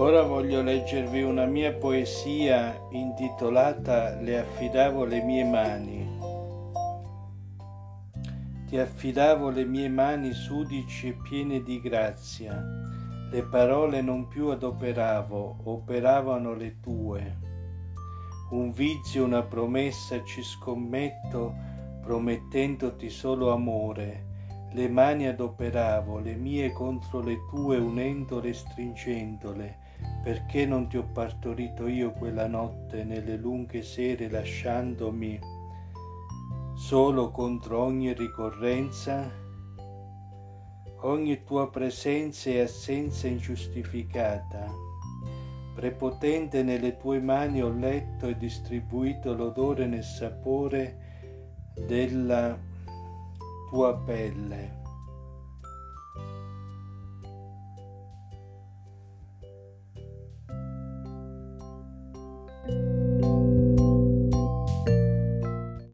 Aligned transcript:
voglio 0.00 0.62
leggervi 0.62 1.22
una 1.22 1.44
mia 1.44 1.74
poesia 1.74 2.74
intitolata 2.88 4.18
Le 4.20 4.38
affidavo 4.38 5.04
le 5.04 5.22
mie 5.22 5.44
mani. 5.44 6.18
Ti 8.66 8.78
affidavo 8.78 9.50
le 9.50 9.64
mie 9.66 9.90
mani 9.90 10.32
sudici 10.32 11.08
e 11.08 11.12
piene 11.12 11.62
di 11.62 11.80
grazia, 11.82 12.64
le 13.30 13.42
parole 13.42 14.00
non 14.00 14.26
più 14.26 14.48
adoperavo, 14.48 15.58
operavano 15.64 16.54
le 16.54 16.80
tue. 16.80 17.36
Un 18.52 18.72
vizio, 18.72 19.24
una 19.24 19.42
promessa 19.42 20.24
ci 20.24 20.42
scommetto, 20.42 21.54
promettendoti 22.00 23.10
solo 23.10 23.52
amore, 23.52 24.28
le 24.72 24.88
mani 24.88 25.26
adoperavo, 25.26 26.20
le 26.20 26.34
mie 26.36 26.72
contro 26.72 27.20
le 27.20 27.36
tue, 27.50 27.76
unendole 27.76 28.48
e 28.48 28.54
stringendole, 28.54 29.88
perché 30.22 30.66
non 30.66 30.88
ti 30.88 30.98
ho 30.98 31.04
partorito 31.04 31.86
io 31.86 32.12
quella 32.12 32.46
notte 32.46 33.04
nelle 33.04 33.36
lunghe 33.36 33.82
sere 33.82 34.28
lasciandomi 34.28 35.38
solo 36.74 37.30
contro 37.30 37.82
ogni 37.82 38.12
ricorrenza? 38.14 39.30
Ogni 41.02 41.44
tua 41.44 41.70
presenza 41.70 42.50
e 42.50 42.60
assenza 42.60 43.26
ingiustificata. 43.26 44.66
Prepotente 45.74 46.62
nelle 46.62 46.96
tue 46.96 47.20
mani 47.20 47.62
ho 47.62 47.70
letto 47.70 48.26
e 48.26 48.36
distribuito 48.36 49.34
l'odore 49.34 49.86
nel 49.86 50.04
sapore 50.04 50.98
della 51.86 52.58
tua 53.70 53.96
pelle. 53.96 54.79